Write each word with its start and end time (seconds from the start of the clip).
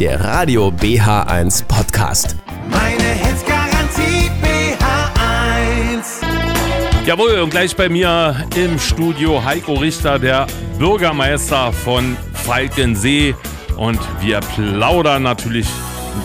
der 0.00 0.18
Radio 0.18 0.68
BH1 0.68 1.66
Podcast. 1.66 2.34
Meine 2.70 3.02
Hits 3.02 3.44
Garantie 3.44 4.30
BH1. 4.42 6.24
Jawohl, 7.04 7.40
und 7.40 7.50
gleich 7.50 7.76
bei 7.76 7.90
mir 7.90 8.46
im 8.56 8.78
Studio 8.78 9.44
Heiko 9.44 9.74
Richter, 9.74 10.18
der 10.18 10.46
Bürgermeister 10.78 11.70
von 11.74 12.16
Falkensee. 12.32 13.34
Und 13.76 14.00
wir 14.22 14.40
plaudern 14.40 15.22
natürlich 15.22 15.66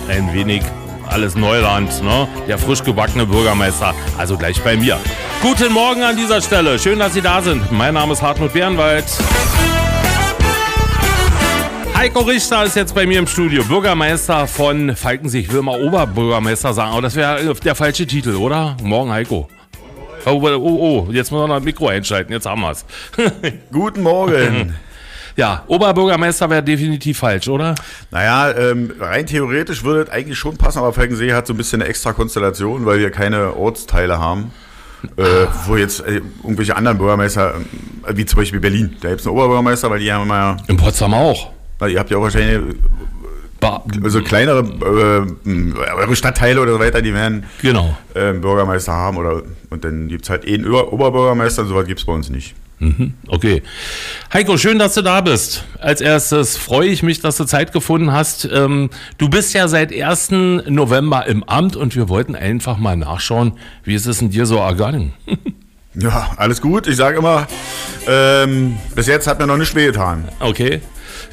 ein 0.08 0.34
wenig 0.34 0.62
alles 1.10 1.36
Neuland, 1.36 2.02
ne? 2.02 2.30
Der 2.48 2.58
frisch 2.58 2.82
gebackene 2.82 3.26
Bürgermeister. 3.26 3.94
Also 4.18 4.38
gleich 4.38 4.62
bei 4.64 4.78
mir. 4.78 4.98
Guten 5.42 5.74
Morgen 5.74 6.02
an 6.02 6.16
dieser 6.16 6.40
Stelle. 6.40 6.80
Schön, 6.80 7.00
dass 7.00 7.14
Sie 7.14 7.22
da 7.22 7.42
sind. 7.42 7.70
Mein 7.74 7.96
Name 7.96 8.14
ist 8.14 8.22
Hartmut 8.22 8.54
Bärenwald. 8.54 9.04
Heiko 11.96 12.20
Richter 12.20 12.66
ist 12.66 12.76
jetzt 12.76 12.94
bei 12.94 13.06
mir 13.06 13.20
im 13.20 13.26
Studio, 13.26 13.64
Bürgermeister 13.64 14.48
von 14.48 14.94
Falkensee. 14.98 15.40
Ich 15.40 15.54
will 15.54 15.62
mal 15.62 15.82
Oberbürgermeister 15.82 16.74
sagen, 16.74 16.92
aber 16.92 17.04
das 17.04 17.16
wäre 17.16 17.56
der 17.56 17.74
falsche 17.74 18.06
Titel, 18.06 18.36
oder? 18.36 18.76
Morgen, 18.84 19.12
Heiko. 19.12 19.48
Oh, 20.26 20.42
oh, 20.44 21.06
oh, 21.08 21.08
jetzt 21.12 21.32
muss 21.32 21.40
man 21.40 21.50
noch 21.50 21.56
ein 21.56 21.64
Mikro 21.64 21.88
einschalten, 21.88 22.34
jetzt 22.34 22.46
haben 22.48 22.62
wir 22.62 22.72
es. 22.72 22.86
Guten 23.72 24.04
Morgen. 24.04 24.76
ja, 25.38 25.64
Oberbürgermeister 25.68 26.50
wäre 26.50 26.62
definitiv 26.62 27.20
falsch, 27.20 27.48
oder? 27.48 27.76
Naja, 28.12 28.52
ähm, 28.52 28.94
rein 29.00 29.26
theoretisch 29.26 29.86
würde 29.86 30.02
es 30.02 30.10
eigentlich 30.10 30.38
schon 30.38 30.58
passen, 30.58 30.80
aber 30.80 30.92
Falkensee 30.92 31.32
hat 31.32 31.48
so 31.48 31.54
ein 31.54 31.58
bisschen 31.58 31.82
eine 31.82 31.90
extra 31.90 32.12
Konstellation, 32.12 32.86
weil 32.86 33.00
wir 33.00 33.10
keine 33.10 33.56
Ortsteile 33.56 34.20
haben. 34.20 34.52
Äh, 35.18 35.24
wo 35.68 35.78
jetzt 35.78 36.02
äh, 36.02 36.22
irgendwelche 36.44 36.76
anderen 36.76 36.98
Bürgermeister, 36.98 37.56
äh, 38.06 38.18
wie 38.18 38.26
zum 38.26 38.40
Beispiel 38.40 38.60
Berlin, 38.60 38.98
da 39.02 39.10
gibt 39.10 39.22
es 39.22 39.28
einen 39.28 39.36
Oberbürgermeister, 39.36 39.90
weil 39.90 40.00
die 40.00 40.12
haben 40.12 40.24
immer, 40.24 40.58
In 40.68 40.78
Potsdam 40.78 41.14
auch. 41.14 41.55
Weil 41.80 41.92
ihr 41.92 42.00
habt 42.00 42.10
ja 42.10 42.18
auch 42.18 42.24
wahrscheinlich 42.24 42.60
also 44.04 44.22
kleinere 44.22 44.60
äh, 45.46 45.74
eure 45.96 46.16
Stadtteile 46.16 46.62
oder 46.62 46.74
so 46.74 46.80
weiter, 46.80 47.02
die 47.02 47.14
werden 47.14 47.46
genau. 47.62 47.98
äh, 48.14 48.34
Bürgermeister 48.34 48.94
haben 48.94 49.18
oder 49.18 49.42
und 49.70 49.84
dann 49.84 50.08
gibt 50.08 50.26
es 50.26 50.30
halt 50.30 50.48
eh 50.48 50.54
einen 50.54 50.68
Ober 50.68 50.94
Oberbürgermeister 50.94 51.64
und 51.64 51.70
so 51.70 51.76
was 51.76 51.88
gibt 51.88 52.00
es 52.00 52.06
bei 52.06 52.14
uns 52.14 52.30
nicht. 52.30 52.54
Mhm, 52.80 53.14
okay. 53.28 53.64
Heiko, 54.34 54.58
schön, 54.58 54.78
dass 54.78 54.96
du 54.96 55.02
da 55.02 55.22
bist. 55.22 55.64
Als 55.80 56.02
erstes 56.02 56.58
freue 56.58 56.90
ich 56.90 57.04
mich, 57.04 57.22
dass 57.22 57.38
du 57.38 57.46
Zeit 57.46 57.72
gefunden 57.72 58.12
hast. 58.12 58.48
Ähm, 58.52 58.90
du 59.18 59.30
bist 59.30 59.54
ja 59.54 59.70
seit 59.70 59.94
1. 59.94 60.32
November 60.68 61.26
im 61.26 61.44
Amt 61.46 61.78
und 61.78 61.96
wir 61.96 62.10
wollten 62.10 62.36
einfach 62.36 62.78
mal 62.78 62.98
nachschauen, 62.98 63.54
wie 63.86 63.96
ist 63.96 64.06
es 64.08 64.20
denn 64.20 64.30
dir 64.30 64.46
so 64.46 64.58
ergangen? 64.58 65.14
Ja, 65.98 66.32
alles 66.36 66.60
gut. 66.60 66.88
Ich 66.88 66.98
sage 66.98 67.20
immer, 67.20 67.48
ähm, 68.06 68.78
bis 68.96 69.08
jetzt 69.08 69.28
hat 69.28 69.40
mir 69.40 69.48
noch 69.48 69.56
nicht 69.56 69.74
wehgetan. 69.76 70.28
Okay. 70.42 70.82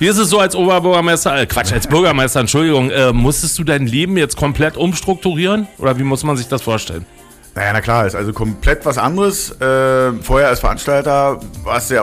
Wie 0.02 0.08
ist 0.08 0.18
es 0.18 0.30
so 0.30 0.40
als 0.40 0.56
Oberbürgermeister, 0.56 1.42
äh, 1.42 1.46
Quatsch, 1.46 1.72
als 1.72 1.86
Bürgermeister, 1.86 2.40
Entschuldigung, 2.40 2.90
äh, 2.90 3.12
musstest 3.12 3.56
du 3.56 3.62
dein 3.62 3.86
Leben 3.86 4.16
jetzt 4.16 4.36
komplett 4.36 4.76
umstrukturieren? 4.76 5.68
Oder 5.78 5.96
wie 5.96 6.02
muss 6.02 6.24
man 6.24 6.36
sich 6.36 6.48
das 6.48 6.60
vorstellen? 6.60 7.06
Naja, 7.54 7.72
na 7.72 7.80
klar, 7.80 8.04
ist 8.04 8.16
also 8.16 8.32
komplett 8.32 8.84
was 8.84 8.98
anderes. 8.98 9.52
Äh, 9.60 10.12
vorher 10.20 10.48
als 10.48 10.58
Veranstalter 10.58 11.38
warst 11.62 11.90
du 11.90 11.94
ja 11.94 12.02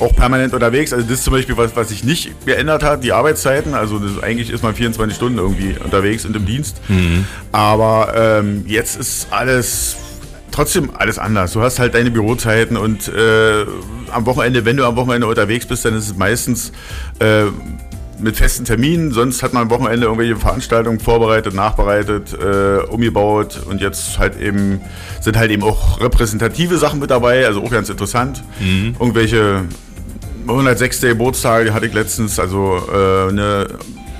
auch 0.00 0.14
permanent 0.16 0.52
unterwegs. 0.52 0.92
Also 0.92 1.06
das 1.06 1.20
ist 1.20 1.24
zum 1.24 1.32
Beispiel 1.32 1.56
was, 1.56 1.74
was 1.74 1.88
sich 1.88 2.04
nicht 2.04 2.44
geändert 2.44 2.82
hat, 2.82 3.02
die 3.02 3.12
Arbeitszeiten. 3.12 3.72
Also 3.72 3.98
das, 3.98 4.22
eigentlich 4.22 4.50
ist 4.50 4.62
man 4.62 4.74
24 4.74 5.16
Stunden 5.16 5.38
irgendwie 5.38 5.74
unterwegs 5.82 6.26
und 6.26 6.36
im 6.36 6.44
Dienst. 6.44 6.76
Aber 7.52 8.12
ähm, 8.14 8.64
jetzt 8.66 9.00
ist 9.00 9.28
alles 9.30 9.96
trotzdem 10.52 10.90
alles 10.94 11.18
anders. 11.18 11.52
Du 11.52 11.62
hast 11.62 11.78
halt 11.78 11.94
deine 11.94 12.10
Bürozeiten 12.10 12.76
und 12.76 13.08
äh, 13.08 13.64
am 14.12 14.26
Wochenende, 14.26 14.64
wenn 14.64 14.76
du 14.76 14.86
am 14.86 14.96
Wochenende 14.96 15.26
unterwegs 15.26 15.66
bist, 15.66 15.84
dann 15.84 15.96
ist 15.96 16.04
es 16.04 16.16
meistens 16.16 16.72
äh, 17.18 17.44
mit 18.18 18.36
festen 18.36 18.64
Terminen. 18.64 19.12
Sonst 19.12 19.42
hat 19.42 19.52
man 19.52 19.64
am 19.64 19.70
Wochenende 19.70 20.06
irgendwelche 20.06 20.36
Veranstaltungen 20.36 21.00
vorbereitet, 21.00 21.54
nachbereitet, 21.54 22.32
äh, 22.34 22.84
umgebaut 22.88 23.60
und 23.68 23.80
jetzt 23.80 24.18
halt 24.18 24.40
eben 24.40 24.80
sind 25.20 25.36
halt 25.36 25.50
eben 25.50 25.62
auch 25.62 26.00
repräsentative 26.00 26.78
Sachen 26.78 27.00
mit 27.00 27.10
dabei, 27.10 27.46
also 27.46 27.62
auch 27.62 27.70
ganz 27.70 27.88
interessant. 27.88 28.42
Irgendwelche 29.00 29.62
106. 30.46 31.00
Geburtstage 31.00 31.72
hatte 31.72 31.86
ich 31.86 31.94
letztens, 31.94 32.38
also 32.38 32.80
äh, 32.92 33.28
eine 33.28 33.66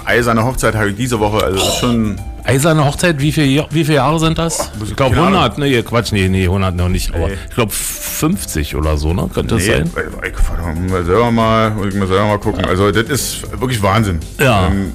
eiserne 0.05 0.45
Hochzeit 0.45 0.75
habe 0.75 0.91
ich 0.91 0.97
diese 0.97 1.21
Woche, 1.21 1.45
also 1.45 1.59
ist 1.59 1.79
schon 1.79 2.17
Eiserne 2.45 2.85
Hochzeit, 2.85 3.21
wie, 3.21 3.31
viel, 3.33 3.47
Jahr- 3.47 3.69
wie 3.71 3.85
viele 3.85 3.97
Jahre 3.97 4.19
sind 4.19 4.37
das? 4.39 4.71
Oh, 4.81 4.85
Ich 4.85 4.97
glaube 4.97 5.15
keine 5.15 5.27
100, 5.29 5.59
ne, 5.59 5.83
Quatsch, 5.83 6.13
nee, 6.13 6.29
nee, 6.29 6.45
100 6.45 6.75
noch 6.75 6.89
nicht, 6.89 7.15
aber 7.15 7.29
Nee. 7.29 7.35
ich 7.49 7.55
glaube 7.55 7.71
50 7.73 8.75
oder 8.75 8.97
so, 8.97 9.13
ne? 9.15 9.29
Könnte 9.33 9.55
das 9.55 9.65
Nee, 9.67 9.73
sein? 9.75 9.91
ich, 10.25 10.29
ich, 10.31 10.91
mal 10.91 11.05
selber 11.05 11.31
mal, 11.31 11.71
muss 11.71 11.87
ich 11.89 11.95
mal 11.95 12.09
selber 12.09 12.27
mal 12.27 12.39
gucken. 12.39 12.65
Also 12.65 12.91
das 12.91 13.05
ist 13.09 13.61
wirklich 13.61 13.81
Wahnsinn. 13.83 14.19
Ja. 14.41 14.67
Ähm, 14.67 14.93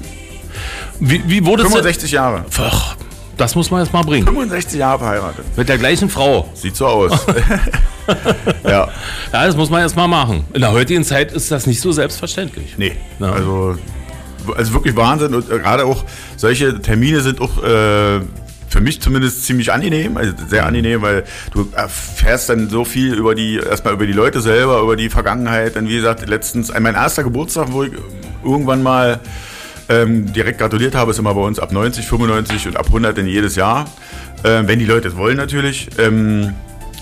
Wie, 1.00 1.22
wie 1.28 1.46
wurde 1.46 1.64
es 1.64 1.70
65 1.70 2.12
Jahre. 2.12 2.44
Ach, 2.60 2.96
das 3.38 3.56
muss 3.56 3.70
man 3.72 3.82
jetzt 3.84 3.94
mal 3.94 4.04
bringen. 4.04 4.26
65 4.26 4.80
Jahre 4.80 5.00
verheiratet. 5.00 5.46
Mit 5.56 5.70
der 5.70 5.78
gleichen 5.78 6.10
Frau. 6.10 6.50
Sieht 6.54 6.76
so 6.76 6.86
aus. 6.88 7.12
ja. 8.64 8.88
Ja, 9.34 9.46
das 9.46 9.56
muss 9.56 9.70
man 9.70 9.82
jetzt 9.84 9.96
mal 9.96 10.08
machen. 10.08 10.44
In 10.54 10.62
der 10.62 10.72
heutigen 10.72 11.04
Zeit 11.04 11.32
ist 11.32 11.52
das 11.52 11.68
nicht 11.68 11.80
so 11.82 11.92
selbstverständlich. 11.92 12.76
Nee. 12.78 12.94
Ja. 13.20 13.32
Also, 13.32 13.78
also 14.56 14.74
wirklich 14.74 14.96
Wahnsinn. 14.96 15.34
Und 15.34 15.52
äh, 15.52 15.60
gerade 15.60 15.86
auch 15.86 16.04
solche 16.36 16.82
Termine 16.82 17.22
sind 17.22 17.42
auch 17.42 17.64
äh, 17.64 18.20
für 18.70 18.82
mich 18.82 19.02
zumindest 19.02 19.46
ziemlich 19.46 19.72
angenehm. 19.72 20.18
Also 20.18 20.34
sehr 20.48 20.66
angenehm, 20.66 21.02
weil 21.02 21.24
du 21.54 21.70
erfährst 21.74 22.50
dann 22.50 22.70
so 22.70 22.86
viel 22.86 23.14
über 23.14 23.36
die, 23.36 23.56
erstmal 23.58 23.94
über 23.94 24.06
die 24.06 24.14
Leute 24.14 24.42
selber, 24.42 24.82
über 24.82 24.96
die 24.96 25.10
Vergangenheit. 25.10 25.76
Dann, 25.76 25.88
wie 25.88 25.96
gesagt, 25.96 26.28
letztens, 26.28 26.72
mein 26.80 26.96
erster 26.96 27.24
Geburtstag, 27.24 27.68
wo 27.72 27.84
ich 27.84 27.92
irgendwann 28.44 28.84
mal 28.84 29.20
ähm, 29.90 30.32
direkt 30.34 30.60
gratuliert 30.60 30.96
habe, 30.96 31.12
ist 31.12 31.20
immer 31.20 31.34
bei 31.34 31.42
uns 31.42 31.60
ab 31.60 31.72
90, 31.72 32.06
95 32.06 32.68
und 32.68 32.78
ab 32.78 32.88
100 32.88 33.18
dann 33.18 33.28
jedes 33.28 33.56
Jahr. 33.56 33.86
Ähm, 34.44 34.68
wenn 34.68 34.80
die 34.80 34.86
Leute 34.86 35.08
es 35.08 35.16
wollen 35.16 35.38
natürlich. 35.38 35.90
Ähm, 35.98 36.54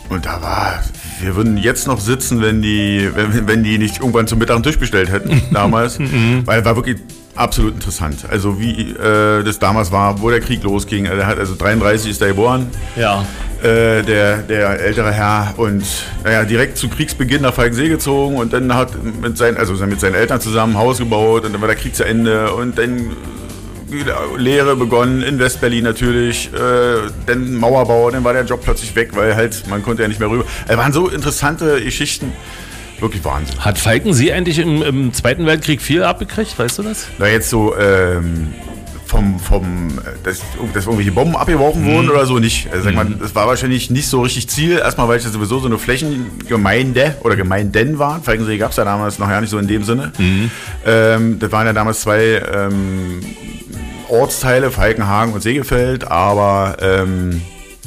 und 0.09 0.25
da 0.25 0.41
war, 0.41 0.83
wir 1.19 1.35
würden 1.35 1.57
jetzt 1.57 1.87
noch 1.87 1.99
sitzen, 1.99 2.41
wenn 2.41 2.61
die, 2.61 3.09
wenn, 3.15 3.47
wenn 3.47 3.63
die 3.63 3.77
nicht 3.79 3.99
irgendwann 3.99 4.27
zum 4.27 4.37
Mittag 4.39 4.55
einen 4.55 4.63
Tisch 4.63 4.77
bestellt 4.77 5.11
hätten, 5.11 5.41
damals. 5.51 5.99
Weil 6.45 6.63
war 6.63 6.75
wirklich 6.75 6.97
absolut 7.35 7.73
interessant. 7.75 8.25
Also 8.29 8.59
wie 8.59 8.91
äh, 8.91 9.43
das 9.43 9.59
damals 9.59 9.91
war, 9.91 10.21
wo 10.21 10.29
der 10.29 10.39
Krieg 10.41 10.63
losging. 10.63 11.07
Also, 11.07 11.21
er 11.21 11.27
hat, 11.27 11.37
also 11.39 11.55
33 11.55 12.11
ist 12.11 12.21
er 12.21 12.29
geboren, 12.29 12.67
Ja. 12.95 13.25
äh, 13.61 14.01
der, 14.03 14.37
der 14.37 14.79
ältere 14.79 15.11
Herr. 15.11 15.53
Und 15.57 15.83
naja, 16.23 16.43
direkt 16.43 16.77
zu 16.77 16.87
Kriegsbeginn 16.89 17.41
nach 17.41 17.53
Falkensee 17.53 17.89
gezogen 17.89 18.37
und 18.37 18.53
dann 18.53 18.73
hat 18.73 18.91
mit 19.21 19.37
seinen, 19.37 19.57
also 19.57 19.73
mit 19.85 19.99
seinen 19.99 20.15
Eltern 20.15 20.39
zusammen 20.41 20.73
ein 20.75 20.79
Haus 20.79 20.97
gebaut 20.99 21.45
und 21.45 21.53
dann 21.53 21.61
war 21.61 21.67
der 21.67 21.77
Krieg 21.77 21.95
zu 21.95 22.03
Ende 22.05 22.51
und 22.53 22.77
dann 22.77 23.11
Lehre 24.37 24.75
begonnen 24.75 25.21
in 25.21 25.39
Westberlin 25.39 25.83
natürlich, 25.83 26.49
äh, 26.53 27.07
dann 27.27 27.53
Mauerbau, 27.55 28.09
dann 28.09 28.23
war 28.23 28.33
der 28.33 28.43
Job 28.43 28.61
plötzlich 28.63 28.95
weg, 28.95 29.11
weil 29.13 29.35
halt 29.35 29.67
man 29.69 29.83
konnte 29.83 30.01
ja 30.01 30.07
nicht 30.07 30.19
mehr 30.19 30.29
rüber. 30.29 30.43
Es 30.67 30.75
waren 30.75 30.91
so 30.91 31.07
interessante 31.07 31.81
Geschichten, 31.81 32.33
wirklich 33.05 33.23
Wahnsinn. 33.23 33.57
Hat 33.59 33.77
Falkensee 33.77 34.33
eigentlich 34.33 34.59
im, 34.59 34.81
im 34.81 35.13
Zweiten 35.13 35.45
Weltkrieg 35.45 35.81
viel 35.81 36.03
abgekriegt, 36.03 36.57
weißt 36.57 36.79
du 36.79 36.83
das? 36.83 37.07
Da 37.17 37.27
jetzt 37.27 37.49
so 37.49 37.75
ähm, 37.77 38.53
vom, 39.05 39.39
vom 39.39 39.99
dass, 40.23 40.41
dass 40.73 40.85
irgendwelche 40.85 41.11
Bomben 41.11 41.35
abgeworfen 41.35 41.85
wurden 41.85 42.09
oder 42.09 42.25
so 42.25 42.39
nicht. 42.39 42.67
Also 42.71 42.85
sag 42.85 42.95
mal, 42.95 43.05
das 43.05 43.35
war 43.35 43.47
wahrscheinlich 43.47 43.89
nicht 43.89 44.07
so 44.07 44.21
richtig 44.21 44.49
Ziel. 44.49 44.79
Erstmal, 44.79 45.07
weil 45.07 45.17
es 45.17 45.23
ja 45.23 45.29
sowieso 45.29 45.59
so 45.59 45.67
eine 45.67 45.77
Flächengemeinde 45.77 47.15
oder 47.23 47.35
Gemeinden 47.35 47.99
waren. 47.99 48.23
Falkensee 48.23 48.57
gab 48.57 48.71
es 48.71 48.77
ja 48.77 48.83
damals 48.83 49.19
noch 49.19 49.29
ja 49.29 49.39
nicht 49.39 49.49
so 49.49 49.57
in 49.57 49.67
dem 49.67 49.83
Sinne. 49.83 50.11
Ähm, 50.85 51.39
das 51.39 51.51
waren 51.51 51.67
ja 51.67 51.73
damals 51.73 52.01
zwei 52.01 52.41
ähm, 52.53 53.21
Ortsteile, 54.09 54.71
Falkenhagen 54.71 55.33
und 55.33 55.41
Seegefeld, 55.41 56.09
aber 56.09 56.77
ähm, 56.81 57.41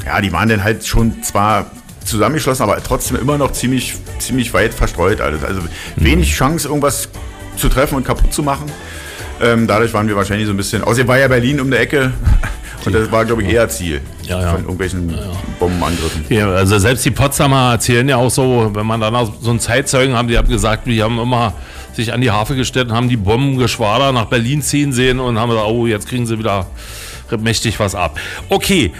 ja, 0.05 0.21
die 0.21 0.33
waren 0.33 0.49
dann 0.49 0.65
halt 0.65 0.87
schon 0.87 1.23
zwar 1.23 1.71
zusammengeschlossen, 2.09 2.63
aber 2.63 2.83
trotzdem 2.83 3.17
immer 3.17 3.39
noch 3.39 3.53
ziemlich, 3.53 3.95
ziemlich 4.19 4.53
weit 4.55 4.75
verstreut 4.75 5.21
alles. 5.21 5.45
Also 5.45 5.61
wenig 5.97 6.35
Chance, 6.35 6.69
irgendwas 6.69 7.09
zu 7.57 7.69
treffen 7.69 7.97
und 7.97 8.05
kaputt 8.05 8.33
zu 8.33 8.43
machen. 8.43 8.67
Ähm, 9.41 9.67
dadurch 9.67 9.93
waren 9.93 10.09
wir 10.09 10.17
wahrscheinlich 10.17 10.47
so 10.47 10.53
ein 10.53 10.57
bisschen. 10.57 10.83
Außerdem 10.83 11.07
war 11.09 11.19
ja 11.19 11.29
Berlin 11.29 11.61
um 11.61 11.71
die 11.71 11.77
Ecke 11.77 12.13
und 12.85 12.95
das 12.95 13.11
war, 13.13 13.25
glaube 13.25 13.43
ich, 13.43 13.49
eher 13.49 13.69
Ziel 13.69 14.01
Ja, 14.25 14.41
ja. 14.41 14.51
von 14.51 14.61
irgendwelchen 14.61 15.15
Bombenangriffen. 15.59 16.25
Ja, 16.29 16.51
also 16.51 16.79
selbst 16.79 17.05
die 17.05 17.11
Potsdamer 17.11 17.73
erzählen 17.73 18.09
ja 18.09 18.17
auch 18.17 18.31
so, 18.31 18.71
wenn 18.75 18.87
man 18.87 19.01
danach 19.01 19.29
so 19.41 19.51
einen 19.51 19.61
Zeitzeugen 19.61 20.17
haben, 20.17 20.29
die 20.29 20.37
haben 20.37 20.49
gesagt, 20.49 20.87
die 20.87 21.03
haben 21.03 21.19
immer 21.19 21.53
sich 21.95 22.13
an 22.13 22.21
die 22.21 22.31
Hafe 22.31 22.55
gestellt 22.57 22.89
und 22.89 22.97
haben 22.97 23.09
die 23.09 23.17
Bombengeschwader 23.17 24.13
nach 24.13 24.27
Berlin 24.27 24.63
ziehen 24.63 24.93
sehen 24.93 25.21
und 25.21 25.39
haben 25.39 25.51
gesagt, 25.51 25.69
oh, 25.69 25.87
jetzt 25.87 26.09
kriegen 26.09 26.27
sie 26.27 26.39
wieder 26.39 26.67
mächtig 27.41 27.79
was 27.79 27.95
ab. 27.95 28.19
Okay. 28.49 28.93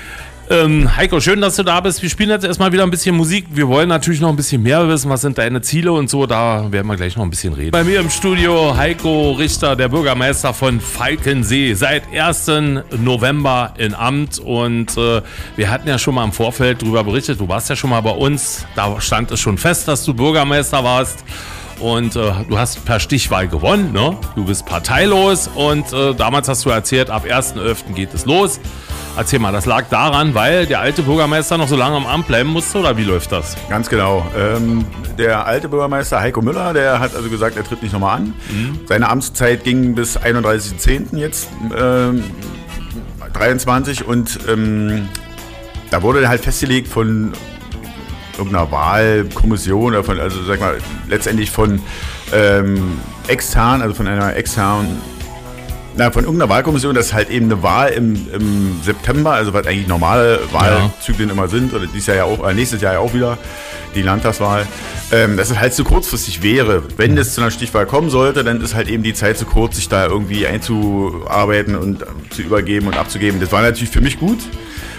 Ähm, 0.51 0.97
Heiko, 0.97 1.21
schön, 1.21 1.43
dass 1.43 1.57
du 1.57 1.63
da 1.63 1.79
bist. 1.81 2.01
Wir 2.01 2.09
spielen 2.09 2.31
jetzt 2.31 2.45
erstmal 2.45 2.73
wieder 2.73 2.83
ein 2.83 2.91
bisschen 2.91 3.15
Musik. 3.15 3.49
Wir 3.51 3.69
wollen 3.69 3.91
natürlich 3.91 4.21
noch 4.21 4.31
ein 4.31 4.37
bisschen 4.37 4.63
mehr 4.63 4.89
wissen. 4.89 5.11
Was 5.11 5.21
sind 5.21 5.37
deine 5.37 5.61
Ziele 5.61 5.93
und 5.93 6.09
so? 6.09 6.25
Da 6.25 6.73
werden 6.73 6.87
wir 6.87 6.97
gleich 6.97 7.17
noch 7.17 7.25
ein 7.25 7.29
bisschen 7.29 7.53
reden. 7.53 7.73
Bei 7.73 7.85
mir 7.85 8.01
im 8.01 8.09
Studio 8.09 8.75
Heiko 8.75 9.33
Richter, 9.33 9.77
der 9.77 9.89
Bürgermeister 9.89 10.55
von 10.55 10.81
Falkensee. 10.81 11.75
Seit 11.75 12.05
1. 12.11 12.51
November 12.97 13.75
in 13.77 13.95
Amt. 13.95 14.39
Und 14.39 14.97
äh, 14.97 15.21
wir 15.57 15.71
hatten 15.71 15.87
ja 15.87 15.99
schon 15.99 16.15
mal 16.15 16.25
im 16.25 16.33
Vorfeld 16.33 16.81
darüber 16.81 17.05
berichtet. 17.05 17.39
Du 17.41 17.47
warst 17.47 17.69
ja 17.69 17.77
schon 17.77 17.91
mal 17.91 18.01
bei 18.01 18.13
uns. 18.13 18.65
Da 18.75 18.99
stand 19.03 19.31
es 19.31 19.41
schon 19.41 19.59
fest, 19.59 19.87
dass 19.87 20.03
du 20.07 20.15
Bürgermeister 20.15 20.83
warst. 20.83 21.25
und 21.81 22.17
äh, 22.17 22.33
du 22.49 22.59
hast 22.59 22.87
per 22.87 23.01
Stichwahl 23.01 23.49
gewonnen. 23.49 23.93
Ne? 23.93 24.17
Du 24.35 24.45
bist 24.47 24.65
parteilos 24.65 25.49
und 25.55 25.93
äh, 25.93 26.15
damals 26.15 26.49
hast 26.49 26.65
du 26.65 26.71
erzählt, 26.71 27.11
ab 27.11 27.25
1.11. 27.27 27.93
geht 27.95 28.15
es 28.15 28.25
los. 28.25 28.61
Erzähl 29.19 29.41
mal, 29.41 29.51
das 29.51 29.67
lag 29.67 29.87
daran, 29.91 30.33
weil 30.37 30.67
der 30.67 30.79
alte 30.79 31.03
Bürgermeister 31.03 31.59
noch 31.59 31.67
so 31.67 31.75
lange 31.75 31.97
am 31.97 32.07
Amt 32.07 32.29
bleiben 32.29 32.51
musste 32.51 32.79
oder 32.79 32.97
wie 32.97 33.03
läuft 33.03 33.33
das? 33.33 33.57
Ganz 33.69 33.89
genau. 33.89 34.25
Ähm, 34.39 34.87
der 35.19 35.45
alte 35.45 35.69
Bürgermeister 35.69 36.21
Heiko 36.21 36.41
Müller, 36.41 36.73
der 36.73 37.01
hat 37.01 37.17
also 37.17 37.29
gesagt, 37.29 37.57
er 37.57 37.65
tritt 37.65 37.83
nicht 37.83 37.93
nochmal 37.93 38.19
an. 38.19 38.35
Seine 38.87 39.09
Amtszeit 39.09 39.65
ging 39.65 39.97
bis 39.97 40.17
31.10. 40.17 41.17
jetzt 41.17 41.49
ähm, 41.77 42.23
23 43.33 44.07
und 44.07 44.39
ähm, 44.49 45.09
da 45.91 46.03
wurde 46.03 46.29
halt 46.29 46.43
festgelegt 46.43 46.87
von 46.87 47.33
irgendeiner 48.39 48.71
Wahlkommission 48.71 49.95
oder 49.95 50.05
von, 50.05 50.21
also 50.21 50.45
sag 50.45 50.61
mal, 50.61 50.79
letztendlich 51.09 51.51
von 51.51 51.83
ähm, 52.33 53.01
extern, 53.27 53.83
also 53.83 53.97
von 53.97 54.07
einer 54.07 54.37
externen 54.37 55.03
na, 55.97 56.11
von 56.11 56.25
irgendeiner 56.25 56.51
Wahlkommission, 56.51 56.95
dass 56.95 57.13
halt 57.13 57.31
eben 57.31 57.47
eine 57.47 57.63
Wahl 57.63 57.91
im, 57.91 58.15
im 58.33 58.81
September, 58.83 59.33
also 59.33 59.53
was 59.53 59.67
eigentlich 59.67 59.89
normale 59.89 60.41
Wahlzyklen 60.53 61.31
immer 61.31 61.49
sind, 61.49 61.75
oder 61.75 61.87
dieses 61.87 62.07
Jahr 62.07 62.17
ja 62.17 62.25
auch, 62.25 62.49
äh, 62.49 62.55
nächstes 62.55 62.81
Jahr 62.81 62.95
ja 62.95 62.99
auch 63.01 63.15
wieder, 63.15 63.39
die 63.95 64.03
Landtagswahl, 64.03 64.67
ähm, 65.13 65.37
dass 65.37 65.51
es 65.51 65.59
halt 65.59 65.75
zu 65.75 65.85
kurzfristig 65.85 66.43
wäre. 66.43 66.83
Wenn 66.97 67.17
es 67.17 67.35
zu 67.35 67.41
einer 67.41 67.51
Stichwahl 67.51 67.87
kommen 67.87 68.11
sollte, 68.11 68.45
dann 68.45 68.61
ist 68.61 68.75
halt 68.75 68.89
eben 68.89 69.03
die 69.03 69.15
Zeit 69.15 69.39
zu 69.39 69.47
kurz, 69.47 69.77
sich 69.77 69.89
da 69.89 70.07
irgendwie 70.07 70.47
einzuarbeiten 70.47 71.75
und 71.77 72.03
äh, 72.03 72.07
zu 72.31 72.43
übergeben 72.43 72.87
und 72.87 72.97
abzugeben. 72.97 73.41
Das 73.41 73.51
war 73.51 73.63
natürlich 73.63 73.91
für 73.91 74.01
mich 74.01 74.21
gut, 74.21 74.39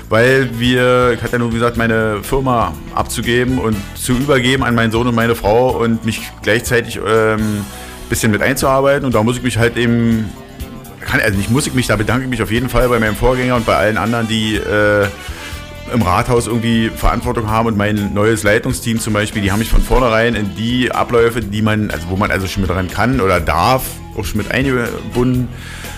weil 0.09 0.49
wir, 0.59 1.13
ich 1.13 1.21
hatte 1.21 1.33
ja 1.33 1.39
nur 1.39 1.51
gesagt, 1.51 1.77
meine 1.77 2.23
Firma 2.23 2.73
abzugeben 2.95 3.59
und 3.59 3.77
zu 3.95 4.13
übergeben 4.13 4.63
an 4.63 4.75
meinen 4.75 4.91
Sohn 4.91 5.07
und 5.07 5.15
meine 5.15 5.35
Frau 5.35 5.69
und 5.69 6.03
mich 6.03 6.21
gleichzeitig 6.41 6.99
ähm, 7.05 7.63
bisschen 8.09 8.31
mit 8.31 8.41
einzuarbeiten. 8.41 9.05
Und 9.05 9.15
da 9.15 9.23
muss 9.23 9.37
ich 9.37 9.43
mich 9.43 9.57
halt 9.57 9.77
eben 9.77 10.25
kann, 11.09 11.19
also 11.19 11.37
nicht 11.37 11.49
muss 11.49 11.67
ich 11.67 11.73
mich, 11.73 11.87
da 11.87 11.95
bedanke 11.95 12.23
ich 12.23 12.29
mich 12.29 12.41
auf 12.41 12.51
jeden 12.51 12.69
Fall 12.69 12.87
bei 12.89 12.99
meinem 12.99 13.15
Vorgänger 13.15 13.55
und 13.55 13.65
bei 13.65 13.75
allen 13.75 13.97
anderen, 13.97 14.27
die 14.27 14.55
äh, 14.55 15.07
im 15.93 16.01
Rathaus 16.01 16.47
irgendwie 16.47 16.89
Verantwortung 16.89 17.49
haben 17.49 17.67
und 17.67 17.77
mein 17.77 18.13
neues 18.13 18.43
Leitungsteam 18.43 18.99
zum 18.99 19.13
Beispiel, 19.13 19.41
die 19.41 19.51
haben 19.51 19.59
mich 19.59 19.69
von 19.69 19.81
vornherein 19.81 20.35
in 20.35 20.55
die 20.55 20.91
Abläufe, 20.91 21.41
die 21.41 21.61
man, 21.61 21.89
also 21.89 22.09
wo 22.09 22.15
man 22.15 22.31
also 22.31 22.47
schon 22.47 22.61
mit 22.61 22.69
dran 22.69 22.89
kann 22.89 23.21
oder 23.21 23.39
darf, 23.39 23.83
auch 24.15 24.23
schon 24.23 24.37
mit 24.37 24.51
eingebunden, 24.51 25.47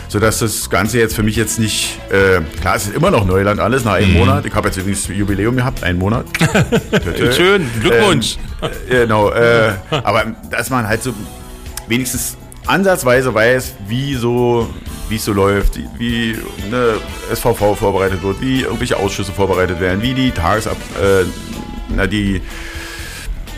sodass 0.08 0.40
das 0.40 0.70
Ganze 0.70 1.00
jetzt 1.00 1.16
für 1.16 1.24
mich 1.24 1.36
jetzt 1.36 1.60
nicht, 1.60 2.00
äh, 2.10 2.42
klar, 2.62 2.76
es 2.76 2.88
ist 2.88 2.96
immer 2.96 3.12
noch 3.12 3.26
Neuland 3.26 3.60
alles 3.60 3.84
nach 3.84 3.94
einem 3.94 4.14
Monat. 4.14 4.46
Ich 4.46 4.54
habe 4.54 4.68
jetzt 4.68 4.78
übrigens 4.78 5.08
Jubiläum 5.08 5.56
gehabt, 5.56 5.84
einen 5.84 6.00
Monat. 6.00 6.26
Schön, 7.36 7.70
Glückwunsch. 7.82 8.38
Ähm, 8.62 8.70
äh, 8.90 9.02
genau, 9.02 9.32
äh, 9.32 9.74
aber 9.90 10.26
dass 10.50 10.70
man 10.70 10.88
halt 10.88 11.04
so 11.04 11.14
wenigstens 11.88 12.38
ansatzweise 12.66 13.34
weiß, 13.34 13.74
wie 13.88 14.16
so 14.16 14.68
wie 15.10 15.18
es 15.18 15.26
so 15.26 15.34
läuft, 15.34 15.78
wie 15.98 16.38
eine 16.66 16.96
SVV 17.34 17.76
vorbereitet 17.76 18.24
wird, 18.24 18.40
wie 18.40 18.62
irgendwelche 18.62 18.96
Ausschüsse 18.96 19.34
vorbereitet 19.34 19.82
werden, 19.82 20.02
wie 20.02 20.14
die 20.14 20.32
Tagesab 20.32 20.78
äh, 21.02 21.26
na, 21.90 22.08
die 22.08 22.42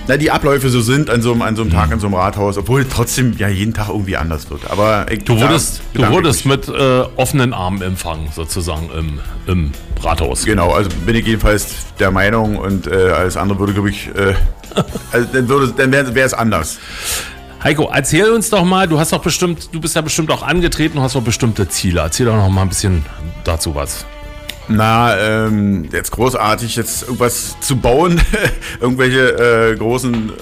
na, 0.08 0.18
die 0.18 0.32
Abläufe 0.32 0.68
so 0.70 0.82
sind 0.82 1.10
an 1.10 1.22
so, 1.22 1.32
einem, 1.32 1.44
an 1.44 1.56
so 1.56 1.62
einem 1.62 1.72
Tag 1.72 1.92
in 1.92 2.00
so 2.00 2.08
einem 2.08 2.16
Rathaus, 2.16 2.58
obwohl 2.58 2.86
trotzdem 2.86 3.38
ja 3.38 3.48
jeden 3.48 3.74
Tag 3.74 3.88
irgendwie 3.88 4.18
anders 4.18 4.50
wird. 4.50 4.70
Aber 4.70 5.06
ich, 5.10 5.24
Du 5.24 5.36
da 5.36 5.42
wurdest, 5.42 5.80
du 5.94 6.02
bedanke 6.02 6.10
ich 6.10 6.16
wurdest 6.18 6.46
mit 6.46 6.68
äh, 6.68 7.04
offenen 7.16 7.54
Armen 7.54 7.82
empfangen, 7.82 8.28
sozusagen 8.36 8.90
im, 8.98 9.20
im 9.48 9.72
Rathaus. 10.02 10.44
Genau, 10.44 10.72
also 10.74 10.90
bin 11.06 11.16
ich 11.16 11.26
jedenfalls 11.26 11.86
der 12.00 12.12
Meinung 12.12 12.58
und 12.58 12.88
äh, 12.88 13.12
alles 13.12 13.38
andere 13.38 13.60
würde, 13.60 13.74
glaube 13.74 13.92
ich, 13.92 14.10
äh, 14.10 14.34
also 15.12 15.28
dann, 15.32 15.48
würde, 15.48 15.74
dann 15.78 15.92
wäre 15.92 16.26
es 16.26 16.34
anders. 16.34 16.80
Heiko, 17.64 17.90
erzähl 17.94 18.30
uns 18.30 18.50
doch 18.50 18.66
mal, 18.66 18.90
du 18.90 19.00
hast 19.00 19.14
doch 19.14 19.22
bestimmt, 19.22 19.70
du 19.74 19.80
bist 19.80 19.96
ja 19.96 20.02
bestimmt 20.02 20.30
auch 20.32 20.44
angetreten, 20.44 20.98
und 20.98 21.04
hast 21.04 21.16
doch 21.16 21.22
bestimmte 21.22 21.70
Ziele. 21.70 22.02
Erzähl 22.02 22.26
doch 22.26 22.36
noch 22.36 22.50
mal 22.50 22.64
ein 22.64 22.70
bisschen 22.70 23.06
dazu 23.46 23.74
was. 23.74 24.06
Na, 24.68 25.18
ähm, 25.18 25.88
jetzt 25.92 26.12
großartig 26.12 26.76
jetzt 26.76 27.04
irgendwas 27.04 27.56
zu 27.62 27.78
bauen, 27.78 28.20
irgendwelche 28.82 29.72
äh, 29.72 29.76
großen 29.78 30.14
ähm, 30.14 30.34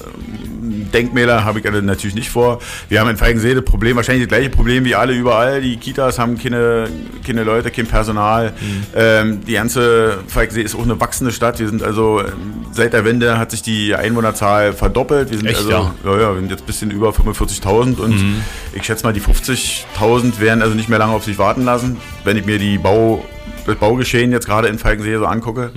Denkmäler 0.91 1.43
habe 1.43 1.59
ich 1.59 1.67
alle 1.67 1.81
natürlich 1.81 2.15
nicht 2.15 2.29
vor. 2.29 2.59
Wir 2.89 2.99
haben 2.99 3.09
in 3.09 3.17
Falkensee 3.17 3.53
das 3.53 3.65
Problem, 3.65 3.95
wahrscheinlich 3.95 4.27
das 4.27 4.29
gleiche 4.29 4.49
Problem 4.49 4.85
wie 4.85 4.95
alle 4.95 5.13
überall. 5.13 5.61
Die 5.61 5.77
Kitas 5.77 6.19
haben 6.19 6.37
keine, 6.37 6.87
keine 7.25 7.43
Leute, 7.43 7.71
kein 7.71 7.87
Personal. 7.87 8.53
Ähm, 8.95 9.41
die 9.45 9.53
ganze 9.53 10.19
Falkensee 10.27 10.61
ist 10.61 10.75
auch 10.75 10.83
eine 10.83 10.99
wachsende 10.99 11.31
Stadt. 11.31 11.59
Wir 11.59 11.67
sind 11.67 11.83
also 11.83 12.23
seit 12.71 12.93
der 12.93 13.05
Wende 13.05 13.37
hat 13.37 13.51
sich 13.51 13.61
die 13.61 13.95
Einwohnerzahl 13.95 14.73
verdoppelt. 14.73 15.29
Wir 15.31 15.37
sind 15.37 15.47
Echt, 15.47 15.57
also 15.57 15.71
ja? 15.71 15.93
ja, 16.03 16.11
ja, 16.19 16.33
wir 16.33 16.39
sind 16.39 16.51
jetzt 16.51 16.63
ein 16.63 16.67
bisschen 16.67 16.91
über 16.91 17.09
45.000 17.09 17.97
und 17.99 18.41
ich 18.73 18.83
schätze 18.83 19.03
mal, 19.03 19.13
die 19.13 19.21
50.000 19.21 20.39
werden 20.39 20.61
also 20.61 20.75
nicht 20.75 20.89
mehr 20.89 20.99
lange 20.99 21.13
auf 21.13 21.23
sich 21.23 21.37
warten 21.37 21.63
lassen, 21.63 21.97
wenn 22.23 22.37
ich 22.37 22.45
mir 22.45 22.57
die 22.59 22.77
Bau, 22.77 23.23
das 23.65 23.75
Baugeschehen 23.75 24.31
jetzt 24.31 24.47
gerade 24.47 24.67
in 24.67 24.79
Falkensee 24.79 25.17
so 25.17 25.25
angucke. 25.25 25.71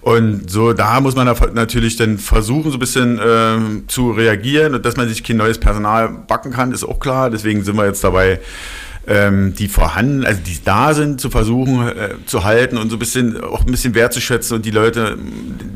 Und 0.00 0.50
so, 0.50 0.72
da 0.72 1.00
muss 1.00 1.14
man 1.14 1.26
natürlich 1.54 1.96
dann 1.96 2.18
versuchen, 2.18 2.70
so 2.70 2.76
ein 2.76 2.80
bisschen 2.80 3.20
ähm, 3.24 3.84
zu 3.88 4.10
reagieren 4.10 4.74
und 4.74 4.84
dass 4.84 4.96
man 4.96 5.08
sich 5.08 5.22
kein 5.22 5.36
neues 5.36 5.58
Personal 5.58 6.08
backen 6.08 6.50
kann, 6.52 6.72
ist 6.72 6.84
auch 6.84 6.98
klar. 6.98 7.30
Deswegen 7.30 7.62
sind 7.64 7.76
wir 7.76 7.86
jetzt 7.86 8.02
dabei, 8.02 8.40
ähm, 9.08 9.54
die 9.54 9.68
vorhanden, 9.68 10.24
also 10.24 10.40
die 10.44 10.58
da 10.62 10.92
sind, 10.92 11.20
zu 11.20 11.30
versuchen 11.30 11.88
äh, 11.88 12.10
zu 12.26 12.44
halten 12.44 12.76
und 12.76 12.90
so 12.90 12.96
ein 12.96 12.98
bisschen 12.98 13.42
auch 13.42 13.60
ein 13.64 13.70
bisschen 13.70 13.94
wertzuschätzen 13.94 14.56
und 14.56 14.66
die 14.66 14.70
Leute, 14.70 15.16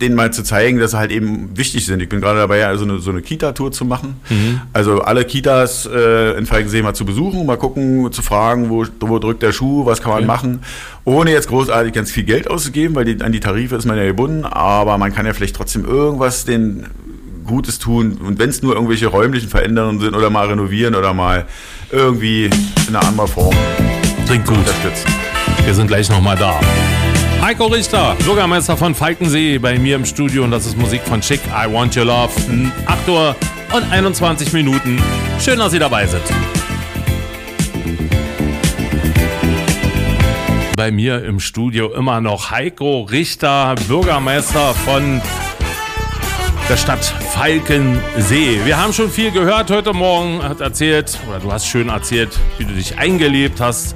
denen 0.01 0.15
mal 0.15 0.33
zu 0.33 0.45
zeigen, 0.45 0.79
dass 0.79 0.91
sie 0.91 0.99
halt 0.99 1.11
eben 1.11 1.57
wichtig 1.57 1.87
sind. 1.87 2.03
Ich 2.03 2.09
bin 2.11 2.21
gerade 2.21 2.41
dabei, 2.41 2.67
also 2.67 2.85
eine, 2.85 2.99
so 2.99 3.11
eine 3.11 3.23
Kita-Tour 3.23 3.73
zu 3.73 3.85
machen. 3.85 4.21
Also 4.73 5.01
alle 5.01 5.25
Kitas 5.25 5.89
äh, 5.93 6.37
in 6.37 6.45
Falkensee 6.45 6.83
mal 6.83 6.95
zu 6.95 7.07
besuchen, 7.07 7.47
mal 7.47 7.57
gucken, 7.57 8.13
zu 8.13 8.21
fragen, 8.21 8.69
wo, 8.69 8.85
wo 9.01 9.19
drückt 9.19 9.43
der 9.43 9.53
Schuh, 9.53 9.87
was 9.87 10.03
kann 10.03 10.13
man 10.13 10.27
machen, 10.27 10.61
ohne 11.05 11.33
jetzt 11.33 11.49
großartig 11.49 11.93
ganz 11.93 12.11
viel 12.11 12.25
Geld 12.25 12.51
auszugeben, 12.51 12.95
weil 12.95 13.07
die, 13.07 13.23
an 13.25 13.33
die 13.33 13.41
Tarife 13.41 13.77
ist 13.77 13.87
man 13.87 13.97
ja 13.97 14.05
gebunden, 14.05 14.45
aber 14.45 14.99
man 14.99 15.15
kann 15.15 15.25
ja 15.25 15.33
vielleicht 15.33 15.57
trotzdem 15.57 15.85
irgendwas 15.85 16.45
den 16.45 16.87
Gutes 17.47 17.79
tun 17.79 18.19
und 18.25 18.39
wenn 18.39 18.51
es 18.51 18.63
nur 18.63 18.75
irgendwelche 18.75 19.09
räumlichen 19.09 19.49
Veränderungen 19.49 20.01
sind 20.01 20.15
oder 20.15 20.31
mal 20.31 20.47
renovieren 20.47 20.95
oder 20.95 21.13
mal 21.13 21.47
irgendwie 21.93 22.47
in 22.47 22.97
einer 22.97 23.07
anderen 23.07 23.29
Form 23.29 23.55
Klingt 24.27 24.47
gut. 24.47 24.57
unterstützen. 24.59 25.07
Wir 25.65 25.75
sind 25.75 25.87
gleich 25.87 26.09
nochmal 26.09 26.37
da. 26.37 26.59
Heiko 27.43 27.67
Richter, 27.67 28.17
Bürgermeister 28.25 28.77
von 28.77 28.95
Falkensee, 28.95 29.59
bei 29.59 29.79
mir 29.79 29.97
im 29.97 30.05
Studio 30.05 30.45
und 30.45 30.51
das 30.51 30.67
ist 30.67 30.77
Musik 30.79 31.03
von 31.03 31.21
Chick, 31.21 31.41
I 31.47 31.73
Want 31.73 31.97
Your 31.97 32.07
Love. 32.07 32.33
8 32.87 33.09
Uhr 33.09 33.37
und 33.73 33.91
21 33.91 34.53
Minuten. 34.53 35.01
Schön, 35.41 35.59
dass 35.59 35.73
Sie 35.73 35.79
dabei 35.79 36.07
sind. 36.07 36.23
Bei 40.77 40.91
mir 40.91 41.25
im 41.25 41.39
Studio 41.39 41.93
immer 41.93 42.21
noch 42.21 42.51
Heiko 42.51 43.03
Richter, 43.03 43.75
Bürgermeister 43.87 44.75
von 44.75 45.21
der 46.73 46.79
Stadt 46.79 47.05
Falkensee. 47.05 48.59
Wir 48.65 48.81
haben 48.81 48.95
schon 48.95 49.11
viel 49.11 49.31
gehört 49.31 49.71
heute 49.71 49.93
Morgen, 49.93 50.43
hat 50.43 50.63
erzählt, 50.63 51.19
oder 51.29 51.39
du 51.39 51.53
hast 51.53 51.67
schön 51.67 51.91
erzählt, 51.91 52.31
wie 52.57 52.65
du 52.65 52.73
dich 52.73 52.97
eingelebt 52.97 53.61
hast. 53.61 53.95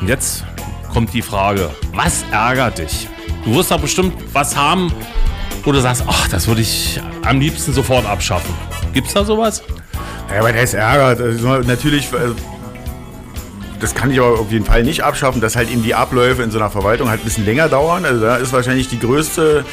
Und 0.00 0.06
jetzt 0.06 0.44
kommt 0.92 1.12
die 1.14 1.22
Frage, 1.22 1.70
was 1.92 2.24
ärgert 2.30 2.78
dich? 2.78 3.08
Du 3.44 3.56
wirst 3.56 3.72
doch 3.72 3.80
bestimmt 3.80 4.14
was 4.32 4.54
haben, 4.54 4.92
wo 5.64 5.72
du 5.72 5.80
sagst, 5.80 6.04
ach, 6.06 6.28
das 6.28 6.46
würde 6.46 6.60
ich 6.60 7.00
am 7.24 7.40
liebsten 7.40 7.72
sofort 7.72 8.06
abschaffen. 8.06 8.54
Gibt's 8.92 9.14
da 9.14 9.24
sowas? 9.24 9.60
Ja, 10.32 10.44
der 10.44 10.62
ist 10.62 10.74
ärgert. 10.74 11.20
Also 11.20 11.48
natürlich, 11.62 12.06
also, 12.12 12.36
das 13.80 13.96
kann 13.96 14.12
ich 14.12 14.20
aber 14.20 14.38
auf 14.38 14.52
jeden 14.52 14.64
Fall 14.64 14.84
nicht 14.84 15.02
abschaffen, 15.02 15.40
dass 15.40 15.56
halt 15.56 15.72
eben 15.72 15.82
die 15.82 15.96
Abläufe 15.96 16.44
in 16.44 16.52
so 16.52 16.58
einer 16.60 16.70
Verwaltung 16.70 17.10
halt 17.10 17.22
ein 17.22 17.24
bisschen 17.24 17.44
länger 17.44 17.68
dauern. 17.68 18.04
Also 18.04 18.20
da 18.20 18.36
ist 18.36 18.52
wahrscheinlich 18.52 18.86
die 18.86 19.00
größte, 19.00 19.64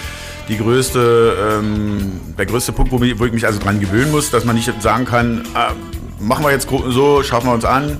die 0.49 0.57
größte, 0.57 1.59
ähm, 1.59 2.19
der 2.37 2.45
größte 2.45 2.71
Punkt, 2.71 2.91
wo, 2.91 3.01
ich 3.01 3.33
mich 3.33 3.45
also 3.45 3.59
dran 3.59 3.79
gewöhnen 3.79 4.11
muss, 4.11 4.31
dass 4.31 4.45
man 4.45 4.55
nicht 4.55 4.69
sagen 4.81 5.05
kann, 5.05 5.43
ah, 5.53 5.71
machen 6.19 6.43
wir 6.43 6.51
jetzt 6.51 6.67
so, 6.89 7.23
schaffen 7.23 7.47
wir 7.47 7.53
uns 7.53 7.65
an 7.65 7.97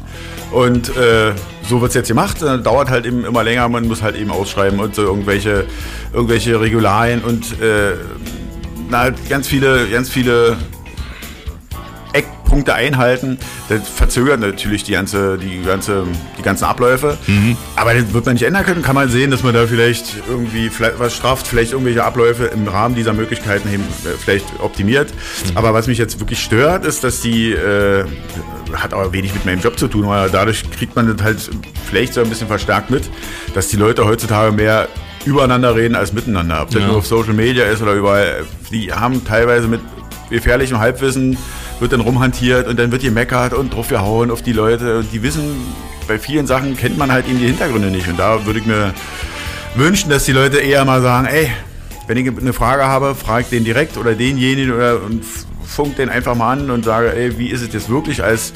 und 0.52 0.90
äh, 0.98 1.34
so 1.68 1.80
wird 1.80 1.90
es 1.90 1.96
jetzt 1.96 2.08
gemacht. 2.08 2.42
Äh, 2.42 2.60
dauert 2.60 2.90
halt 2.90 3.06
eben 3.06 3.24
immer 3.24 3.44
länger, 3.44 3.70
man 3.70 3.88
muss 3.88 4.02
halt 4.02 4.16
eben 4.16 4.32
ausschreiben 4.32 4.80
und 4.80 4.96
so 4.96 5.04
irgendwelche, 5.04 5.66
irgendwelche 6.12 6.60
Regularien 6.60 7.22
und 7.22 7.62
äh, 7.62 7.94
na, 8.90 9.12
ganz 9.30 9.48
viele, 9.48 9.88
ganz 9.88 10.10
viele 10.10 10.58
Eckpunkte 12.50 12.74
einhalten. 12.74 13.38
Das 13.70 13.88
verzögert 13.88 14.40
natürlich 14.40 14.84
die, 14.84 14.94
ganze, 14.94 15.38
die, 15.38 15.62
ganze, 15.62 16.04
die 16.38 16.42
ganzen 16.42 16.64
Abläufe. 16.66 17.16
Aber 17.76 17.94
das 17.94 18.12
wird 18.12 18.26
man 18.26 18.34
nicht 18.34 18.44
ändern 18.44 18.66
können. 18.66 18.82
Kann 18.82 18.96
man 18.96 19.08
sehen, 19.10 19.30
dass 19.30 19.44
man 19.44 19.54
da 19.54 19.68
vielleicht 19.68 20.16
irgendwie 20.28 20.70
vielleicht 20.70 21.00
was 21.00 21.16
strafft, 21.16 21.46
vielleicht 21.48 21.74
irgendwelche 21.74 22.04
Abläufe 22.04 22.46
im 22.46 22.68
Rahmen 22.68 22.96
dieser 22.96 23.14
Möglichkeiten 23.14 23.72
eben, 23.72 23.84
äh, 23.84 24.18
vielleicht 24.18 24.46
optimiert. 24.60 25.14
Aber 25.54 25.76
was 25.76 25.86
mich 25.86 26.00
jetzt 26.00 26.20
wirklich 26.20 26.42
stört, 26.42 26.86
ist, 26.86 27.04
dass 27.04 27.22
die, 27.22 27.52
äh, 27.52 28.06
hat 28.74 28.94
aber 28.94 29.14
wenig 29.14 29.34
mit 29.36 29.46
meinem 29.46 29.62
Job 29.62 29.78
zu 29.78 29.88
tun, 29.88 30.08
weil 30.08 30.30
dadurch 30.32 30.64
kriegt 30.72 30.96
man 30.96 31.16
das 31.16 31.24
halt 31.24 31.38
vielleicht 31.88 32.16
so 32.16 32.22
ein 32.22 32.30
bisschen 32.30 32.48
verstärkt 32.48 32.90
mit, 32.90 33.04
dass 33.54 33.68
die 33.68 33.78
Leute 33.78 34.06
heutzutage 34.06 34.52
mehr 34.52 34.88
übereinander 35.26 35.76
reden 35.76 35.96
als 35.96 36.14
miteinander. 36.14 36.64
Ob 36.64 36.72
das 36.72 36.82
Ja. 36.82 36.88
nur 36.88 36.98
auf 36.98 37.06
Social 37.06 37.34
Media 37.34 37.66
ist 37.66 37.82
oder 37.84 37.94
überall. 37.94 38.46
Die 38.72 38.92
haben 38.92 39.24
teilweise 39.24 39.68
mit 39.68 39.82
gefährlichem 40.32 40.80
Halbwissen 40.80 41.38
wird 41.80 41.94
dann 41.94 42.02
rumhantiert 42.02 42.68
und 42.68 42.78
dann 42.80 42.92
wird 42.92 43.02
gemeckert 43.02 43.54
und 43.54 43.74
drauf 43.74 43.88
gehauen 43.88 44.32
auf 44.32 44.42
die 44.42 44.54
Leute. 44.54 45.00
Und 45.00 45.12
die 45.12 45.24
wissen, 45.24 45.56
bei 46.08 46.20
vielen 46.20 46.48
Sachen 46.48 46.76
kennt 46.76 46.98
man 46.98 47.12
halt 47.12 47.28
eben 47.28 47.40
die 47.40 47.48
Hintergründe 47.48 47.90
nicht. 47.90 48.08
Und 48.08 48.20
da 48.20 48.46
würde 48.46 48.60
ich 48.60 48.66
mir 48.66 48.94
wünschen, 49.76 50.10
dass 50.10 50.26
die 50.26 50.32
Leute 50.32 50.58
eher 50.58 50.84
mal 50.86 51.02
sagen, 51.02 51.28
ey, 51.28 51.50
wenn 52.08 52.18
ich 52.18 52.28
eine 52.28 52.54
Frage 52.54 52.86
habe, 52.86 53.14
frage 53.14 53.44
ich 53.44 53.50
den 53.50 53.64
direkt 53.64 53.98
oder 53.98 54.16
denjenigen 54.16 54.74
oder 54.74 55.02
und 55.04 55.24
funk 55.64 55.96
den 55.98 56.10
einfach 56.10 56.36
mal 56.36 56.54
an 56.54 56.72
und 56.72 56.84
sage, 56.84 57.16
ey, 57.16 57.38
wie 57.38 57.50
ist 57.50 57.62
es 57.62 57.72
jetzt 57.72 57.90
wirklich, 57.90 58.24
als 58.24 58.54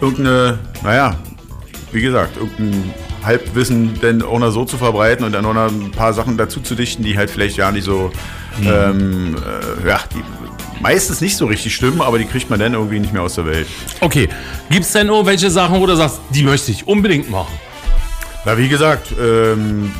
irgendeine, 0.00 0.58
naja, 0.82 1.16
wie 1.92 2.02
gesagt, 2.02 2.36
irgendein 2.36 2.92
Halbwissen 3.24 4.00
denn 4.00 4.22
auch 4.22 4.38
noch 4.38 4.50
so 4.50 4.64
zu 4.64 4.76
verbreiten 4.76 5.24
und 5.24 5.32
dann 5.32 5.46
auch 5.46 5.54
noch 5.54 5.70
ein 5.70 5.92
paar 5.92 6.12
Sachen 6.12 6.36
dazu 6.36 6.60
zu 6.60 6.74
dichten, 6.74 7.04
die 7.04 7.16
halt 7.16 7.30
vielleicht 7.30 7.56
ja 7.56 7.70
nicht 7.70 7.84
so, 7.84 8.10
mhm. 8.60 8.66
ähm, 8.66 9.36
äh, 9.84 9.88
ja, 9.88 10.00
die 10.12 10.22
meistens 10.80 11.20
nicht 11.20 11.36
so 11.36 11.46
richtig 11.46 11.74
stimmen, 11.74 12.00
aber 12.00 12.18
die 12.18 12.24
kriegt 12.24 12.50
man 12.50 12.58
dann 12.58 12.74
irgendwie 12.74 12.98
nicht 12.98 13.12
mehr 13.12 13.22
aus 13.22 13.34
der 13.34 13.46
Welt. 13.46 13.66
Okay, 14.00 14.28
gibt 14.70 14.84
es 14.84 14.92
denn 14.92 15.08
irgendwelche 15.08 15.50
Sachen, 15.50 15.80
wo 15.80 15.86
du 15.86 15.96
sagst, 15.96 16.20
die 16.30 16.42
möchte 16.42 16.70
ich 16.70 16.86
unbedingt 16.86 17.30
machen? 17.30 17.52
Na, 18.44 18.56
wie 18.56 18.68
gesagt, 18.68 19.12
ähm, 19.20 19.90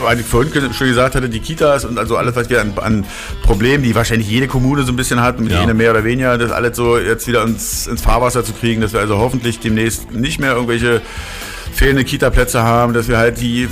weil 0.00 0.20
ich 0.20 0.26
vorhin 0.26 0.72
schon 0.72 0.88
gesagt 0.88 1.14
hatte, 1.14 1.28
die 1.28 1.40
Kitas 1.40 1.84
und 1.84 1.98
also 1.98 2.16
alles, 2.16 2.34
was 2.36 2.50
wir 2.50 2.60
an, 2.60 2.72
an, 2.80 3.04
Problemen, 3.42 3.84
die 3.84 3.94
wahrscheinlich 3.94 4.28
jede 4.28 4.48
Kommune 4.48 4.82
so 4.82 4.92
ein 4.92 4.96
bisschen 4.96 5.20
hat, 5.20 5.38
mit 5.38 5.52
ja. 5.52 5.60
jene 5.60 5.74
mehr 5.74 5.90
oder 5.90 6.04
weniger, 6.04 6.38
das 6.38 6.50
alles 6.50 6.76
so 6.76 6.98
jetzt 6.98 7.26
wieder 7.26 7.44
ins, 7.44 7.86
ins 7.86 8.00
Fahrwasser 8.00 8.44
zu 8.44 8.52
kriegen, 8.52 8.80
dass 8.80 8.92
wir 8.92 9.00
also 9.00 9.18
hoffentlich 9.18 9.60
demnächst 9.60 10.12
nicht 10.12 10.40
mehr 10.40 10.52
irgendwelche 10.52 11.02
fehlende 11.72 12.04
Kita-Plätze 12.04 12.62
haben, 12.62 12.94
dass 12.94 13.08
wir 13.08 13.18
halt 13.18 13.40
die 13.40 13.68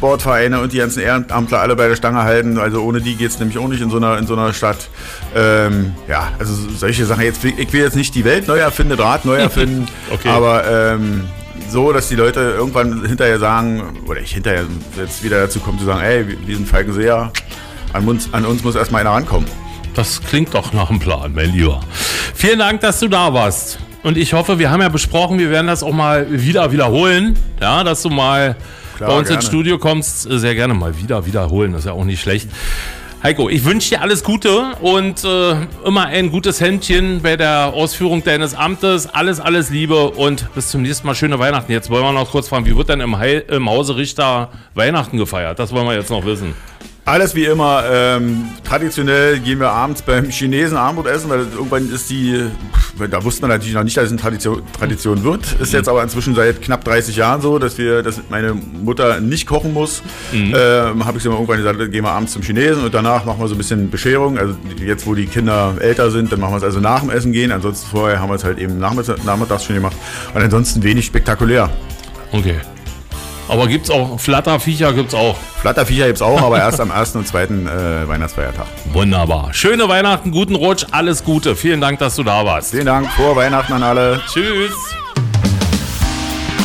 Sportvereine 0.00 0.60
und 0.60 0.72
die 0.72 0.78
ganzen 0.78 1.00
Ehrenamtler 1.00 1.60
alle 1.60 1.76
bei 1.76 1.86
der 1.86 1.94
Stange 1.94 2.22
halten. 2.22 2.56
Also 2.56 2.80
ohne 2.80 3.02
die 3.02 3.16
geht 3.16 3.32
es 3.32 3.38
nämlich 3.38 3.58
auch 3.58 3.68
nicht 3.68 3.82
in 3.82 3.90
so 3.90 3.98
einer, 3.98 4.16
in 4.16 4.26
so 4.26 4.32
einer 4.32 4.54
Stadt. 4.54 4.88
Ähm, 5.36 5.92
ja, 6.08 6.32
also 6.38 6.54
solche 6.74 7.04
Sachen. 7.04 7.22
Jetzt, 7.22 7.44
ich 7.44 7.70
will 7.70 7.82
jetzt 7.82 7.96
nicht 7.96 8.14
die 8.14 8.24
Welt 8.24 8.48
neu 8.48 8.56
erfinden, 8.56 8.96
Draht 8.96 9.26
neu 9.26 9.34
erfinden, 9.36 9.86
okay. 10.10 10.30
aber 10.30 10.64
ähm, 10.66 11.24
so, 11.68 11.92
dass 11.92 12.08
die 12.08 12.14
Leute 12.14 12.40
irgendwann 12.40 13.04
hinterher 13.04 13.38
sagen, 13.38 14.00
oder 14.06 14.20
ich 14.20 14.32
hinterher 14.32 14.64
jetzt 14.96 15.22
wieder 15.22 15.38
dazu 15.38 15.60
komme 15.60 15.78
zu 15.78 15.84
sagen, 15.84 16.00
ey, 16.00 16.24
wir 16.46 16.56
sind 16.56 16.66
Falkenseher, 16.66 17.30
an 17.92 18.08
uns, 18.08 18.32
an 18.32 18.46
uns 18.46 18.64
muss 18.64 18.76
erstmal 18.76 19.02
einer 19.02 19.10
rankommen. 19.10 19.46
Das 19.94 20.22
klingt 20.22 20.54
doch 20.54 20.72
nach 20.72 20.88
einem 20.88 20.98
Plan, 20.98 21.34
mein 21.34 21.52
Lieber. 21.52 21.80
Vielen 22.34 22.60
Dank, 22.60 22.80
dass 22.80 23.00
du 23.00 23.08
da 23.08 23.34
warst. 23.34 23.78
Und 24.02 24.16
ich 24.16 24.32
hoffe, 24.32 24.58
wir 24.58 24.70
haben 24.70 24.80
ja 24.80 24.88
besprochen, 24.88 25.38
wir 25.38 25.50
werden 25.50 25.66
das 25.66 25.82
auch 25.82 25.92
mal 25.92 26.26
wieder 26.30 26.72
wiederholen. 26.72 27.38
Ja, 27.60 27.84
dass 27.84 28.00
du 28.00 28.08
mal 28.08 28.56
Klar, 29.00 29.12
bei 29.12 29.18
uns 29.18 29.28
gerne. 29.28 29.40
ins 29.40 29.48
Studio 29.48 29.78
kommst. 29.78 30.22
Sehr 30.30 30.54
gerne 30.54 30.74
mal 30.74 30.98
wieder 30.98 31.24
wiederholen, 31.24 31.72
das 31.72 31.80
ist 31.80 31.86
ja 31.86 31.92
auch 31.92 32.04
nicht 32.04 32.20
schlecht. 32.20 32.50
Heiko, 33.22 33.48
ich 33.48 33.64
wünsche 33.64 33.88
dir 33.88 34.02
alles 34.02 34.22
Gute 34.22 34.74
und 34.82 35.24
äh, 35.24 35.54
immer 35.86 36.04
ein 36.04 36.30
gutes 36.30 36.60
Händchen 36.60 37.22
bei 37.22 37.38
der 37.38 37.72
Ausführung 37.72 38.22
deines 38.22 38.54
Amtes. 38.54 39.06
Alles, 39.06 39.40
alles 39.40 39.70
Liebe 39.70 40.10
und 40.10 40.52
bis 40.54 40.68
zum 40.68 40.82
nächsten 40.82 41.06
Mal. 41.06 41.14
Schöne 41.14 41.38
Weihnachten. 41.38 41.72
Jetzt 41.72 41.88
wollen 41.88 42.04
wir 42.04 42.12
noch 42.12 42.30
kurz 42.30 42.48
fragen, 42.48 42.66
wie 42.66 42.76
wird 42.76 42.90
denn 42.90 43.00
im, 43.00 43.16
Heil, 43.16 43.42
im 43.48 43.70
Hause 43.70 43.96
Richter 43.96 44.50
Weihnachten 44.74 45.16
gefeiert? 45.16 45.58
Das 45.58 45.72
wollen 45.72 45.86
wir 45.86 45.94
jetzt 45.94 46.10
noch 46.10 46.26
wissen. 46.26 46.54
Alles 47.04 47.34
wie 47.34 47.44
immer. 47.44 47.82
Ähm, 47.90 48.50
traditionell 48.62 49.40
gehen 49.40 49.58
wir 49.58 49.70
abends 49.70 50.02
beim 50.02 50.30
Chinesen 50.30 50.76
Abendbrot 50.76 51.10
essen, 51.10 51.30
weil 51.30 51.40
irgendwann 51.40 51.90
ist 51.90 52.10
die, 52.10 52.44
da 53.10 53.24
wusste 53.24 53.42
man 53.42 53.50
natürlich 53.50 53.74
noch 53.74 53.82
nicht, 53.82 53.96
dass 53.96 54.04
es 54.04 54.10
eine 54.10 54.20
Tradition, 54.20 54.62
Tradition 54.78 55.24
wird. 55.24 55.52
Ist 55.60 55.72
jetzt 55.72 55.88
aber 55.88 56.02
inzwischen 56.02 56.34
seit 56.34 56.62
knapp 56.62 56.84
30 56.84 57.16
Jahren 57.16 57.40
so, 57.40 57.58
dass 57.58 57.78
wir, 57.78 58.02
dass 58.02 58.20
meine 58.28 58.54
Mutter 58.54 59.20
nicht 59.20 59.46
kochen 59.46 59.72
muss. 59.72 60.02
Mhm. 60.30 60.54
Ähm, 60.56 61.04
Habe 61.04 61.16
ich 61.16 61.22
sie 61.22 61.28
mal 61.28 61.36
irgendwann 61.36 61.56
gesagt, 61.56 61.78
gehen 61.90 62.04
wir 62.04 62.10
abends 62.10 62.32
zum 62.32 62.42
Chinesen 62.42 62.84
und 62.84 62.94
danach 62.94 63.24
machen 63.24 63.40
wir 63.40 63.48
so 63.48 63.54
ein 63.54 63.58
bisschen 63.58 63.90
Bescherung. 63.90 64.38
Also 64.38 64.54
jetzt, 64.84 65.06
wo 65.06 65.14
die 65.14 65.26
Kinder 65.26 65.74
älter 65.80 66.10
sind, 66.10 66.30
dann 66.30 66.40
machen 66.40 66.52
wir 66.52 66.58
es 66.58 66.64
also 66.64 66.80
nach 66.80 67.00
dem 67.00 67.10
Essen 67.10 67.32
gehen. 67.32 67.50
Ansonsten 67.50 67.88
vorher 67.90 68.20
haben 68.20 68.28
wir 68.28 68.36
es 68.36 68.44
halt 68.44 68.58
eben 68.58 68.78
nachmittags, 68.78 69.24
nachmittags 69.24 69.64
schon 69.64 69.74
gemacht. 69.74 69.96
Und 70.34 70.42
ansonsten 70.42 70.82
wenig 70.82 71.06
spektakulär. 71.06 71.70
Okay. 72.32 72.56
Aber 73.50 73.66
gibt 73.66 73.86
es 73.86 73.90
auch 73.90 74.18
Flatterviecher? 74.20 74.92
Gibt 74.92 75.08
es 75.08 75.14
auch? 75.14 75.36
Flatterviecher 75.60 76.06
gibt 76.06 76.18
es 76.18 76.22
auch, 76.22 76.40
aber 76.40 76.58
erst 76.58 76.80
am 76.80 76.90
ersten 76.90 77.18
und 77.18 77.26
zweiten 77.26 77.66
äh, 77.66 78.06
Weihnachtsfeiertag. 78.06 78.66
Wunderbar. 78.92 79.52
Schöne 79.52 79.88
Weihnachten, 79.88 80.30
guten 80.30 80.54
Rutsch, 80.54 80.86
alles 80.92 81.24
Gute. 81.24 81.56
Vielen 81.56 81.80
Dank, 81.80 81.98
dass 81.98 82.14
du 82.14 82.22
da 82.22 82.44
warst. 82.44 82.70
Vielen 82.70 82.86
Dank, 82.86 83.10
frohe 83.10 83.34
Weihnachten 83.34 83.72
an 83.72 83.82
alle. 83.82 84.20
Tschüss. 84.32 84.72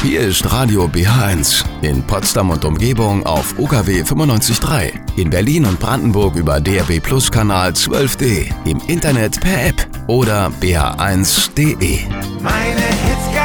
Hier 0.04 0.22
ist 0.22 0.52
Radio 0.52 0.86
BH1 0.86 1.66
in 1.82 2.04
Potsdam 2.04 2.52
und 2.52 2.64
Umgebung 2.64 3.26
auf 3.26 3.58
UKW 3.58 4.04
95.3, 4.04 4.92
in 5.18 5.32
Berlin 5.32 5.66
und 5.66 5.80
Brandenburg 5.80 6.36
über 6.36 6.62
DRB 6.62 7.02
Plus 7.02 7.32
Kanal 7.32 7.72
12D, 7.72 8.52
im 8.66 8.80
Internet 8.86 9.42
per 9.42 9.66
App 9.66 9.88
oder 10.06 10.52
bh1.de. 10.62 12.02
Meine 12.44 12.82
Hits. 12.82 13.45